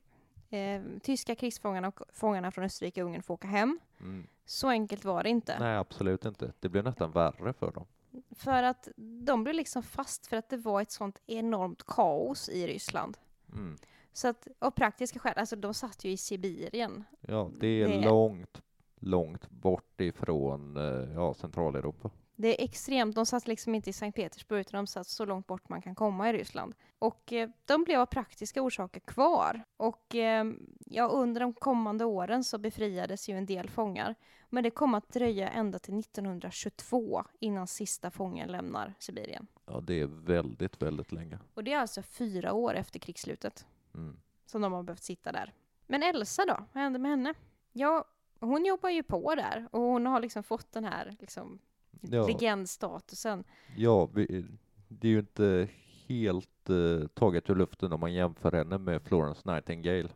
[0.51, 3.79] eh, tyska krigsfångarna och fångarna från Österrike och Ungern få åka hem.
[4.01, 4.27] Mm.
[4.45, 5.59] Så enkelt var det inte.
[5.59, 6.53] Nej, absolut inte.
[6.61, 7.87] Det blir nästan värre för dem.
[8.31, 8.89] För att
[9.25, 13.17] de blev liksom fast för att det var ett sånt enormt kaos i Ryssland.
[13.53, 13.77] Mm.
[14.13, 17.05] Så att av praktiska skäl, alltså de satt ju i Sibirien.
[17.21, 18.63] Ja, det är Det- långt,
[19.01, 22.11] långt bort ifrån eh, ja, Centraleuropa.
[22.37, 25.47] Det är extremt, de satt liksom inte i Sankt Petersburg utan de satt så långt
[25.47, 26.75] bort man kan komma i Ryssland.
[26.99, 29.65] Och eh, de blev av praktiska orsaker kvar.
[29.77, 30.45] Och eh,
[30.87, 34.15] ja, under de kommande åren så befriades ju en del fångar.
[34.51, 39.47] Men det kom att dröja ända till 1922 innan sista fången lämnar Sibirien.
[39.67, 41.39] Ja, det är väldigt, väldigt länge.
[41.55, 43.67] Och det är alltså fyra år efter krigsslutet.
[43.95, 44.17] Mm.
[44.47, 45.53] som de har behövt sitta där.
[45.87, 46.65] Men Elsa då?
[46.73, 47.35] Vad hände med henne?
[47.73, 48.05] Ja,
[48.41, 51.59] hon jobbar ju på där och hon har liksom fått den här liksom
[52.01, 52.27] Ja.
[52.27, 53.45] legendstatusen.
[53.77, 54.45] Ja, vi,
[54.89, 55.69] det är ju inte
[56.09, 60.09] helt eh, taget ur luften om man jämför henne med Florence Nightingale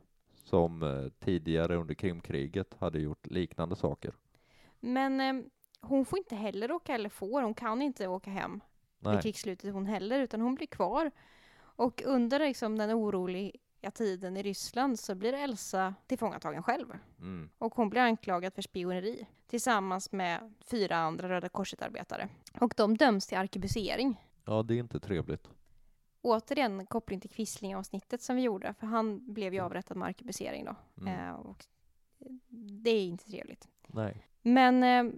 [0.45, 4.13] som eh, tidigare under Krimkriget hade gjort liknande saker.
[4.81, 5.45] Men eh,
[5.81, 8.61] hon får inte heller åka, eller får, hon kan inte åka hem
[8.99, 11.11] vid Nej, krigsslutet hon heller, utan hon blir kvar.
[11.59, 12.91] Och under liksom den
[13.91, 16.87] tiden i Ryssland så blir Elsa tillfångatagen själv.
[17.19, 17.51] mm.
[17.59, 22.29] Och hon blir anklagad för spioneri tillsammans med fyra andra Röda Korset-arbetare.
[22.61, 24.25] Och de döms till arkebusering.
[24.45, 25.49] ja, det är inte trevligt.
[26.23, 30.77] återigen koppling till Quisling-avsnittet som vi gjorde, för han blev ju avrättad med arkebusering då.
[31.01, 31.29] Mm.
[31.29, 31.67] Eh, och
[32.83, 33.69] det är inte trevligt.
[33.87, 35.13] Nej, Men eh,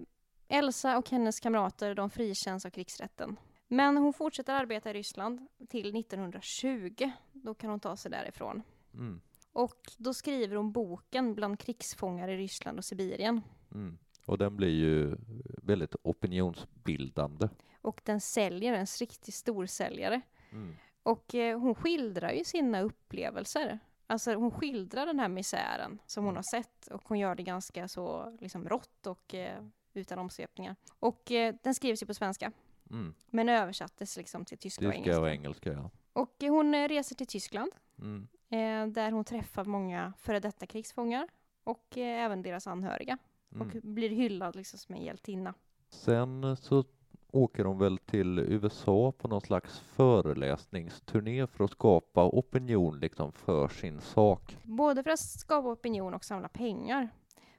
[0.47, 3.37] Elsa och hennes kamrater, de frikänns av krigsrätten.
[3.73, 7.11] Men hon fortsätter arbeta i Ryssland till 1920.
[7.31, 8.63] Då kan hon ta sig därifrån.
[8.93, 9.21] mm.
[9.53, 13.41] Och då skriver hon boken Bland krigsfångar i Ryssland och Sibirien.
[13.71, 13.97] Mm.
[14.25, 15.15] och den blir ju
[15.63, 17.49] väldigt opinionsbildande.
[17.81, 20.21] Och den säljer, en riktigt stor säljare.
[20.51, 20.75] Mm.
[21.03, 23.79] Och eh, hon skildrar ju sina upplevelser.
[24.07, 27.87] Alltså hon skildrar den här misären som hon har sett och hon gör det ganska
[27.87, 30.75] så liksom rått och eh, utan omsvepningar.
[30.99, 32.51] Och eh, den skrivs ju på svenska,
[32.89, 33.13] Mm.
[33.29, 35.21] men översattes liksom till tyska och engelska.
[35.21, 35.89] och engelska, ja.
[36.13, 38.27] Och hon eh, reser till Tyskland Mm.
[38.49, 41.27] eh, där hon träffar många före detta krigsfångar
[41.63, 43.17] och eh, även deras anhöriga
[43.55, 43.67] Mm.
[43.67, 45.53] och blir hyllad liksom som en hjältinna.
[45.89, 46.83] Sen så
[47.31, 53.67] åker de väl till USA på någon slags föreläsningsturné för att skapa opinion liksom för
[53.67, 54.57] sin sak.
[54.63, 57.09] Både för att skapa opinion och samla pengar.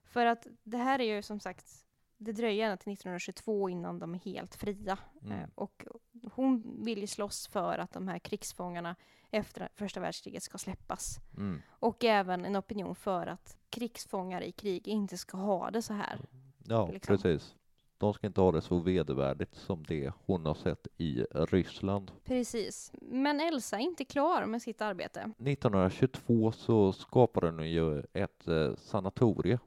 [0.05, 1.84] För att det här är ju som sagt,
[2.25, 4.99] det dröjer ända till 1922 innan de är helt fria.
[5.23, 5.39] Mm.
[5.39, 5.85] Eh, Och
[6.33, 8.97] hon vill ju slåss för att de här krigsfångarna
[9.31, 11.19] efter första världskriget ska släppas.
[11.37, 11.63] Mm.
[11.69, 16.21] Och även en opinion för att krigsfångar i krig inte ska ha det så här.
[16.69, 17.17] Ja, liksom.
[17.17, 17.55] precis.
[17.99, 22.11] De ska inte ha det så vedervärdigt som det hon har sett i Ryssland.
[22.25, 22.93] Precis.
[23.01, 25.21] Men Elsa är inte klar med sitt arbete.
[25.21, 29.59] 1922 så skapade hon ju ett eh, sanatorie.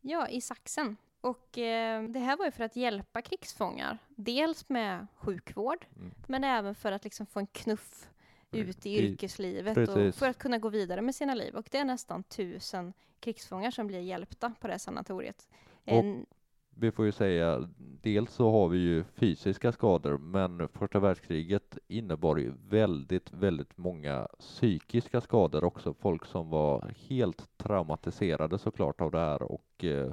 [0.00, 0.96] Ja, i Saxen.
[1.20, 3.98] Och eh, det här var ju för att hjälpa krigsfångar.
[4.16, 6.10] Dels med sjukvård, Mm.
[6.26, 8.08] men även för att liksom få en knuff
[8.52, 10.16] ut i yrkeslivet och precis.
[10.18, 11.54] för att kunna gå vidare med sina liv.
[11.54, 15.48] Och det är nästan tusen krigsfångar som blir hjälpta på det här sanatoriet.
[15.84, 16.26] Och- En,
[16.74, 17.68] Vi får ju säga,
[18.02, 24.28] dels så har vi ju fysiska skador, men första världskriget innebar ju väldigt, väldigt många
[24.38, 25.94] psykiska skador också.
[25.94, 30.12] Folk som var helt traumatiserade såklart av det här och eh,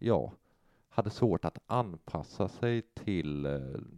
[0.00, 0.32] ja,
[0.88, 3.52] hade svårt att anpassa sig till eh,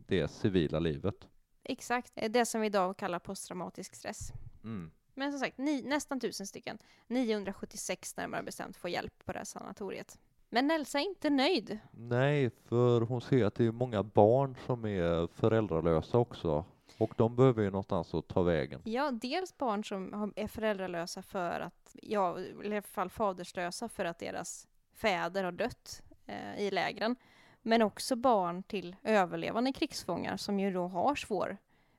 [0.06, 1.28] det civila livet.
[1.62, 4.32] exakt, eh, det som vi idag kallar posttraumatisk stress.
[4.64, 4.90] Mm.
[5.14, 6.78] Men som sagt, ni, nästan tusen stycken.
[7.06, 10.18] 976 närmare bestämt får hjälp på det här sanatoriet.
[10.50, 11.78] Men Elsa är inte nöjd.
[11.90, 16.64] Nej, för hon ser att det är många barn som är föräldralösa också.
[16.98, 18.80] Och de behöver ju någonstans att ta vägen.
[18.84, 24.18] Ja, dels barn som är föräldralösa för att, ja, i alla fall faderslösa för att
[24.18, 27.16] deras fäder har dött eh, i lägren.
[27.62, 31.56] Men också barn till överlevande krigsfångar som ju då har svår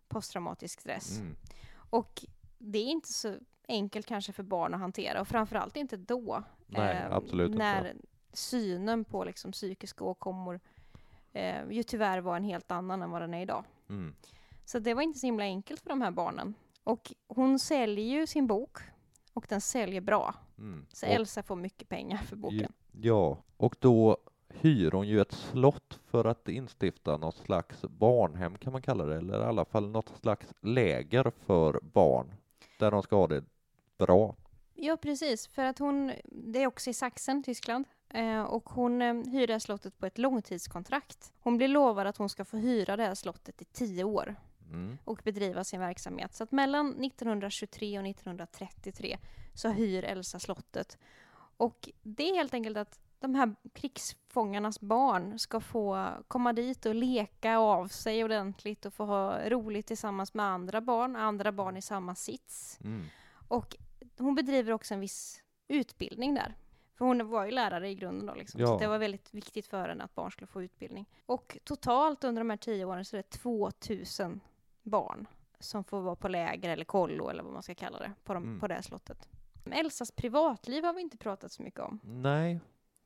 [0.08, 1.20] posttraumatisk stress.
[1.20, 1.36] Mm.
[1.76, 2.26] Och
[2.58, 3.36] det är inte så
[3.68, 6.44] enkelt kanske för barn att hantera och framförallt inte då.
[6.68, 7.58] Nej, eh, absolut inte.
[7.58, 7.96] När
[8.34, 10.60] synen på liksom psykiska åkommor
[11.34, 13.66] eh, ju tyvärr var en helt annan än vad den är idag.
[13.90, 14.16] Mm.
[14.66, 16.54] Så det var inte så himla enkelt för de här barnen.
[16.84, 18.78] Och hon säljer ju sin bok
[19.34, 20.36] och den säljer bra.
[20.58, 20.86] Mm.
[20.90, 22.74] Så Och- Elsa får mycket pengar för boken.
[23.02, 24.18] Ja, och då
[24.50, 29.18] hyr hon ju ett slott för att instifta något slags barnhem kan man kalla det,
[29.18, 32.34] eller i alla fall något slags läger för barn
[32.80, 33.44] där de ska ha det
[33.98, 34.36] bra.
[34.74, 35.48] Ja, precis.
[35.48, 37.86] För att hon, det är också i Sachsen, Tyskland.
[38.10, 41.34] Eh, och hon eh, hyr det här slottet på ett långtidskontrakt.
[41.40, 44.36] Hon blir lovad att hon ska få hyra det här slottet i tio år
[44.74, 44.98] Mm.
[45.04, 46.34] och bedriva sin verksamhet.
[46.34, 49.18] Så att mellan 1923 och 1933
[49.54, 50.98] så hyr Elsa slottet.
[51.58, 56.96] Och det är helt enkelt att de här krigsfångarnas barn ska få komma dit och
[56.96, 61.82] leka av sig ordentligt och få ha roligt tillsammans med andra barn, andra barn i
[61.82, 62.80] samma sits.
[62.84, 63.06] Mm.
[63.48, 63.76] Och
[64.18, 66.56] hon bedriver också en viss utbildning där.
[66.98, 68.62] För hon var ju lärare i grunden då liksom.
[68.62, 68.68] Ja.
[68.68, 71.06] Så det var väldigt viktigt för henne att barn skulle få utbildning.
[71.26, 74.40] Och totalt under de här tio åren så är det 2000
[74.84, 75.28] barn
[75.60, 78.44] som får vara på läger eller kollo eller vad man ska kalla det på, de,
[78.44, 78.60] Mm.
[78.60, 79.30] på det här slottet.
[79.72, 82.00] Elsas privatliv har vi inte pratat så mycket om.
[82.04, 82.60] Nej,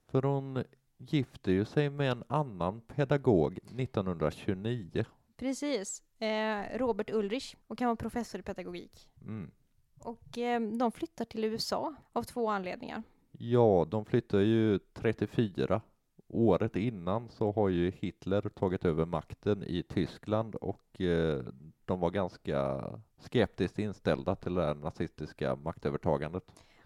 [0.07, 0.63] för hon
[0.97, 5.05] gifter ju sig med en annan pedagog 1929.
[5.37, 6.03] Precis.
[6.19, 9.09] Eh, Robert Ulrich och han var professor i pedagogik.
[9.21, 9.51] Mm.
[9.99, 13.03] Och eh, de flyttar till USA av två anledningar.
[13.31, 15.81] Ja, de flyttar ju 34.
[16.27, 21.43] Året innan så har ju Hitler tagit över makten i Tyskland och eh,
[21.87, 22.83] de var ganska
[23.19, 26.43] skeptiskt inställda till det nazistiska maktövertagandet.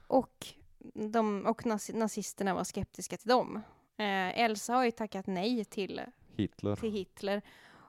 [0.07, 0.47] Och,
[0.93, 3.55] de, och nazi- nazisterna var skeptiska till dem.
[3.97, 6.01] Eh, Elsa har ju tackat nej till,
[6.35, 6.75] Hitler.
[6.75, 7.41] till Hitler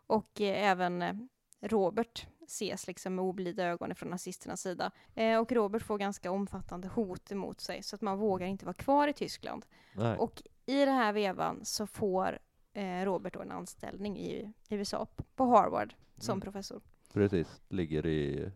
[0.06, 1.14] och eh, även eh,
[1.60, 4.90] Robert ses liksom med oblida ögon från nazisternas sida.
[5.14, 8.74] Eh, och Robert får ganska omfattande hot emot sig så att man vågar inte vara
[8.74, 9.66] kvar i Tyskland.
[9.94, 10.18] Nej.
[10.18, 12.38] Och i den här vevan så får
[12.72, 16.40] eh, Robert då en anställning i USA på Harvard som Mm.
[16.40, 16.80] professor.
[17.12, 18.50] Precis, ligger i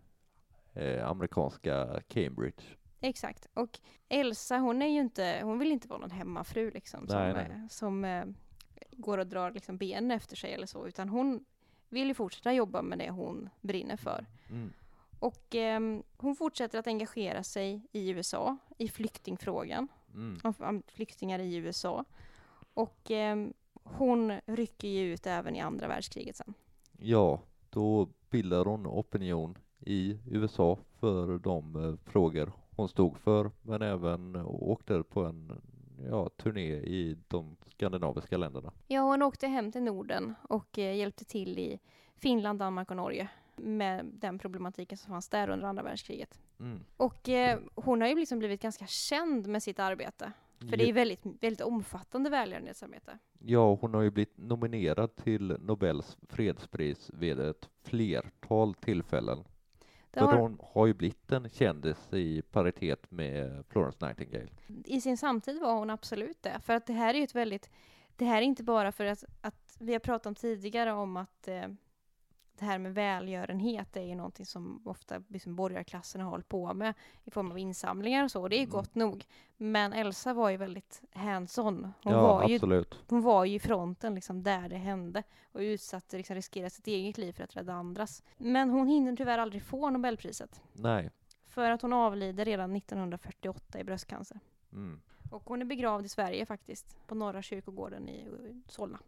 [0.75, 2.63] eh, amerikanska Cambridge.
[3.01, 3.47] Exakt.
[3.55, 7.33] Och Elsa, hon är ju inte, hon vill inte vara någon hemmafru liksom som, Nej,
[7.33, 7.45] nej.
[7.51, 8.25] eh, som eh,
[8.93, 11.45] går och drar liksom ben efter sig eller så, utan hon
[11.89, 14.27] vill ju fortsätta jobba med det hon brinner för.
[14.51, 14.73] Mm.
[15.19, 20.39] Och ehm, hon fortsätter att engagera sig i USA, i flyktingfrågan, Mm.
[20.59, 22.05] om flyktingar i USA.
[22.75, 26.55] Och ehm, hon rycker ju ut även i andra världskriget sen.
[26.99, 33.83] Ja, då bildar hon opinion i USA för de eh, frågor hon stod för, men
[33.83, 35.63] även åkte på en
[36.11, 38.73] ja, turné i de skandinaviska länderna.
[38.87, 41.79] Ja, hon åkte hem till Norden och eh, hjälpte till i
[42.17, 46.41] Finland, Danmark och Norge med den problematiken som fanns där under andra världskriget.
[46.61, 46.81] Mm.
[46.97, 50.33] Och eh, hon har ju liksom blivit ganska känd med sitt arbete.
[50.59, 53.19] För det är väldigt, väldigt omfattande välgörenhetsarbete.
[53.39, 59.45] Ja, hon har ju blivit nominerad till Nobels fredspris vid ett flertal tillfällen.
[60.11, 64.49] Det har, hon har ju blivit en kändis i paritet med Florence Nightingale.
[64.85, 66.61] I sin samtid var hon absolut det.
[66.63, 67.71] För att det här är ju ett väldigt...
[68.17, 71.49] Det här är inte bara för att, att vi har pratat om tidigare om att
[71.49, 71.69] eh,
[72.59, 76.95] det här med välgörenhet är ju någonting som ofta liksom borgarklassen har hållit på med
[77.25, 78.71] i form av insamlingar och så, och det är Mm.
[78.71, 79.25] gott nog.
[79.57, 81.93] Men Elsa var ju väldigt hands-on.
[82.03, 82.59] Hon, ja, var ju,
[83.09, 87.19] hon var ju i fronten liksom där det hände och utsatte, liksom riskerade sitt eget
[87.19, 88.23] liv för att rädda andras.
[88.37, 90.63] Men hon hinner tyvärr aldrig få Nobelpriset.
[90.73, 91.11] Nej.
[91.45, 94.41] För att hon avlider redan 1948 i bröstcancer.
[94.73, 95.01] Mm.
[95.31, 98.29] Och hon är begravd i Sverige faktiskt, på Norra kyrkogården i
[98.69, 98.99] Solna.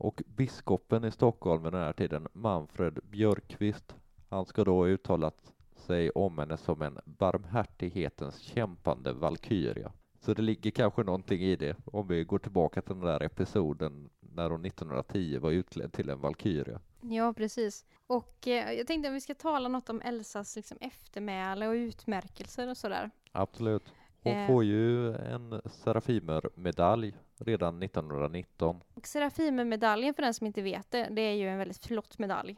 [0.00, 3.94] Och biskopen i Stockholm vid den här tiden, Manfred Björkqvist,
[4.28, 9.92] han ska då ha uttalat sig om henne som en barmhärtighetens kämpande valkyria.
[10.20, 14.10] Så det ligger kanske någonting i det, om vi går tillbaka till den där episoden
[14.20, 16.80] när hon 1910 var utklädd till en valkyria.
[17.00, 17.84] Ja, precis.
[18.06, 22.68] Och eh, jag tänkte att vi ska tala något om Elsas liksom, eftermäle och utmärkelser
[22.68, 23.10] och sådär.
[23.32, 23.94] Absolut.
[24.22, 24.46] Hon Eh.
[24.46, 28.80] får ju en Serafimer-medalj redan 1919.
[28.94, 32.56] Och Serafimermedaljen, för den som inte vet det, det är ju en väldigt flott medalj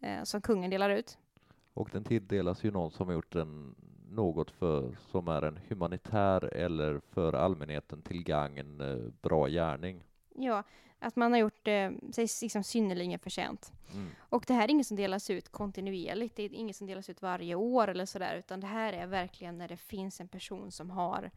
[0.00, 1.18] eh, som kungen delar ut.
[1.74, 3.74] Och den tilldelas ju någon som har gjort en
[4.10, 10.02] något för som är en humanitär eller för allmänheten till gagn eh, bra gärning.
[10.34, 10.62] Ja,
[11.00, 13.72] att man har gjort eh, sig liksom synnerligen förtjänt.
[13.92, 14.10] Mm.
[14.18, 17.22] Och det här är inget som delas ut kontinuerligt, det är inget som delas ut
[17.22, 20.90] varje år eller sådär, utan det här är verkligen när det finns en person som
[20.90, 21.30] har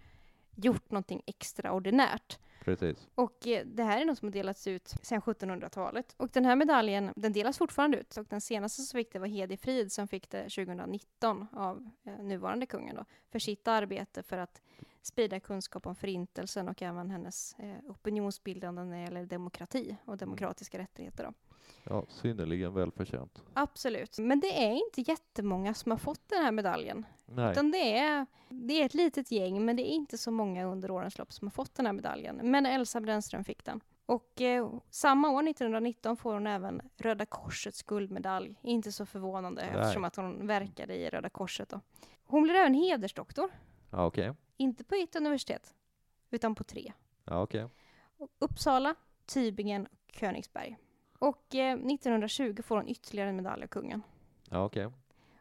[0.56, 2.39] gjort någonting extraordinärt.
[2.64, 3.08] Precis.
[3.16, 6.14] Och eh, det här är något som har delats ut sedan 1700-talet.
[6.18, 8.18] Och den här medaljen, den delas fortfarande ut.
[8.18, 12.24] Och den senaste som fick det var Hedi Frid som fick det 2019 av eh,
[12.24, 14.62] nuvarande kungen då, för sitt arbete för att
[15.01, 20.78] sprida kunskap om förintelsen och även hennes eh, opinionsbildande när det gäller demokrati och demokratiska
[20.78, 21.24] rättigheter.
[21.24, 21.34] Då.
[21.84, 23.43] Ja, synnerligen välförtjänt.
[23.53, 24.18] Absolut.
[24.18, 27.05] Men det är inte jättemånga som har fått den här medaljen.
[27.26, 30.66] Nej, Utan det är, det är ett litet gäng, men det är inte så många
[30.66, 32.39] under årens lopp som har fått den här medaljen.
[32.43, 33.82] Men Elsa Brännström fick den.
[34.05, 38.55] Och eh, samma år, 1919, får hon även Röda Korsets guldmedalj.
[38.61, 39.82] Inte så förvånande Nej.
[39.82, 41.70] eftersom att hon verkade i Röda Korset.
[41.70, 41.80] Då.
[42.24, 43.49] Hon blir även hedersdoktor.
[43.89, 44.34] ja okej.
[44.57, 45.74] Inte på ett universitet,
[46.30, 46.93] utan på tre.
[47.26, 47.68] Ja, okej.
[48.39, 48.95] Uppsala,
[49.28, 50.78] Tübingen och Königsberg.
[51.28, 54.02] Och eh, 1920 får hon ytterligare en medalj av kungen.
[54.50, 54.90] Ja, okej.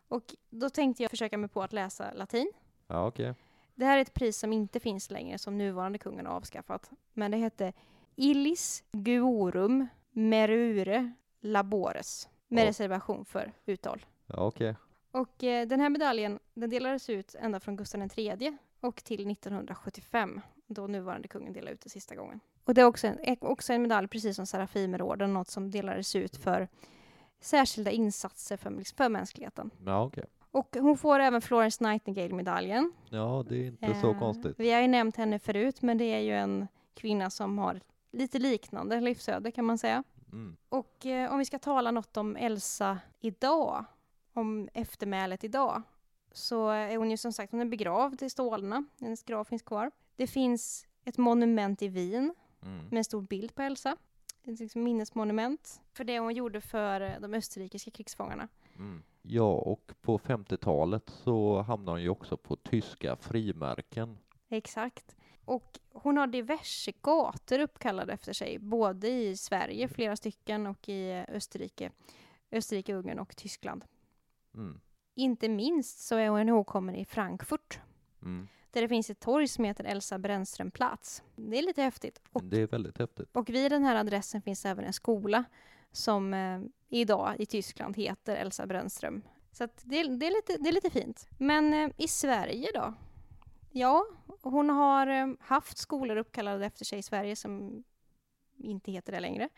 [0.08, 2.52] Och då tänkte jag försöka mig på att läsa latin.
[2.86, 3.34] Ja, okej.
[3.74, 6.90] Det här är ett pris som inte finns längre, som nuvarande kungen har avskaffat.
[7.12, 7.72] Men det hette
[8.16, 12.28] Illis Guorum Merure Labores.
[12.48, 12.68] Med Ja.
[12.68, 14.06] reservation för uttal.
[14.26, 14.76] Ja, okej.
[15.10, 20.40] Och eh, den här medaljen den delades ut ända från Gustav III och till 1975
[20.66, 22.40] då nuvarande kungen delade ut det sista gången.
[22.64, 26.36] Och det är också en, också en medalj, precis som Serafimerorden, något som delades ut
[26.36, 26.68] för
[27.40, 29.70] särskilda insatser för, för mänskligheten.
[29.84, 30.24] Ja, okej.
[30.50, 32.92] Och hon får även Florence Nightingale-medaljen.
[33.10, 34.54] Ja, det är inte så Eh, konstigt.
[34.58, 38.38] Vi har ju nämnt henne förut, men det är ju en kvinna som har lite
[38.38, 40.04] liknande livsöde kan man säga.
[40.32, 40.56] Mm.
[40.68, 43.84] Och eh, om vi ska tala något om Elsa idag,
[44.32, 45.82] om eftermälet idag,
[46.32, 48.84] så är hon ju som sagt hon är begravd i Solna.
[49.00, 49.90] Hennes grav finns kvar.
[50.16, 52.84] Det finns ett monument i Wien Mm.
[52.84, 53.96] med en stor bild på Elsa.
[54.44, 58.48] Ett liksom minnesmonument för det hon gjorde för eh, de österrikiska krigsfångarna.
[58.76, 59.02] Mm.
[59.22, 64.18] Ja, och på 50-talet så hamnade hon ju också på tyska frimärken.
[64.48, 65.16] Exakt.
[65.44, 71.10] Och hon har diverse gator uppkallade efter sig, både i Sverige, flera stycken, och i
[71.10, 71.90] eh, Österrike,
[72.52, 73.84] Österrike, Ungern och Tyskland.
[74.54, 74.80] Mm.
[75.14, 77.80] Inte minst så är hon ihågkommen i Frankfurt,
[78.22, 78.48] Mm.
[78.72, 81.22] Där det finns ett torg som heter Elsa Brännström plats.
[81.36, 82.20] Det är lite häftigt.
[82.32, 83.36] Och, Det är väldigt häftigt.
[83.36, 85.44] och vid den här adressen finns även en skola
[85.92, 89.22] som eh, idag i Tyskland heter Elsa Brännström.
[89.52, 91.28] Så det, det, är lite, det är lite fint.
[91.38, 92.94] Men eh, i Sverige då?
[93.70, 94.04] Ja,
[94.42, 97.84] hon har eh, haft skolor uppkallade efter sig i Sverige som
[98.58, 99.48] inte heter det längre.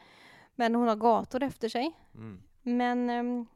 [0.54, 1.92] Men hon har gator efter sig.
[2.14, 2.42] Mm.
[2.62, 3.46] Men eh,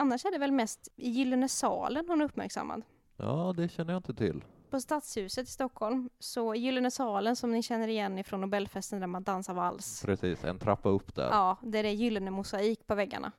[0.00, 2.82] annars är det väl mest i Gyllene salen hon är uppmärksammad.
[3.16, 4.44] Ja, det känner jag inte till.
[4.70, 9.22] På Stadshuset i Stockholm, så Gyllene salen som ni känner igen ifrån Nobelfesten där man
[9.22, 10.02] dansar vals.
[10.02, 11.28] Precis, en trappa upp där.
[11.28, 13.32] Ja, där det är gyllene mosaik på väggarna.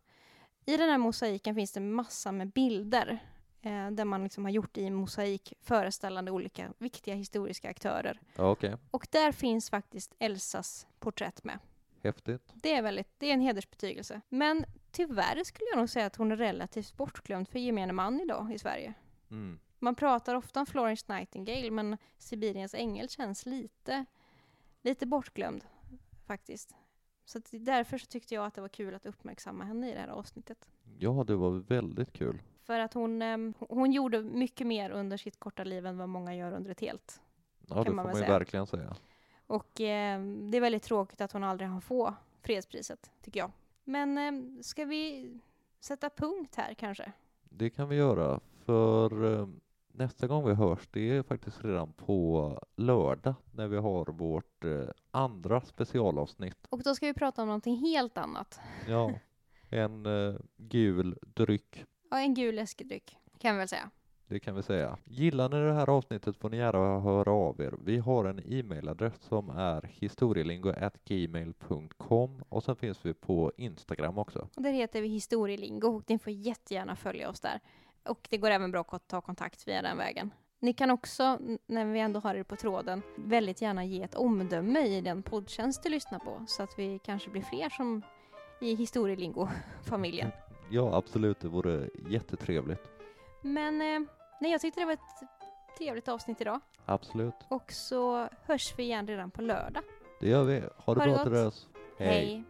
[0.66, 3.20] I den här mosaiken finns det massa med bilder
[3.62, 8.20] eh, där man liksom har gjort i mosaik föreställande olika viktiga historiska aktörer.
[8.36, 8.76] Ja, okej.
[8.92, 11.60] Och där finns faktiskt Elsas porträtt med.
[12.04, 12.52] Häftigt.
[12.54, 14.22] Det är, väldigt, det är en hedersbetygelse.
[14.30, 18.54] Men tyvärr skulle jag nog säga att hon är relativt bortglömd för gemene man idag
[18.54, 18.94] i Sverige.
[19.32, 19.60] Mm.
[19.86, 24.06] Man pratar ofta om Florence Nightingale, men Sibiriens ängel känns lite,
[24.82, 25.66] lite bortglömd
[26.28, 26.76] faktiskt.
[27.26, 30.08] Så därför så tyckte jag att det var kul att uppmärksamma henne i det här
[30.08, 30.70] avsnittet.
[31.00, 32.42] Ja, det var väldigt kul.
[32.64, 36.36] För att hon, ehm, hon gjorde mycket mer under sitt korta liv än vad många
[36.36, 37.22] gör under ett helt.
[37.68, 38.32] Ja, det får man man ju säga.
[38.40, 38.96] verkligen säga.
[39.48, 43.52] Och ehm, det är väldigt tråkigt att hon aldrig har få fredspriset, tycker jag.
[43.84, 45.34] Men ehm, ska vi
[45.80, 47.12] sätta punkt här kanske?
[47.44, 49.48] Det kan vi göra, för eh,
[49.98, 54.82] nästa gång vi hörs, det är faktiskt redan på lördag när vi har vårt eh,
[55.12, 56.58] andra specialavsnitt.
[56.70, 58.60] Och då ska vi prata om någonting helt annat.
[58.88, 59.12] Ja,
[59.70, 63.90] en eh, gul dryck, Ja, en gul läskedryck, kan vi väl säga.
[64.28, 64.98] det kan vi säga.
[65.06, 67.74] Gillar ni det här avsnittet får ni gärna höra av er.
[67.84, 74.48] Vi har en e-mailadress som är historielingo.gmail.com och sen finns vi på Instagram också.
[74.56, 77.60] Och där heter vi Historielingo och ni får jättegärna följa oss där.
[78.08, 80.32] Och det går även bra att ta kontakt via den vägen.
[80.60, 84.80] Ni kan också, när vi ändå har er på tråden, väldigt gärna ge ett omdöme
[84.80, 88.02] i den poddtjänst du lyssnar på så att vi kanske blir fler som
[88.62, 90.32] i Historielingo-familjen.
[90.70, 92.82] Ja, absolut, det vore jättetrevligt.
[93.42, 94.10] Men eh,
[94.42, 95.00] nej, jag tyckte det var ett
[95.78, 96.60] trevligt avsnitt idag.
[96.86, 99.84] Absolut, Och så hörs vi igen redan på lördag.
[100.20, 100.60] det gör vi.
[100.60, 101.24] Ha det Ha det bra gott.
[101.24, 101.68] Therese.
[101.98, 102.44] Hej.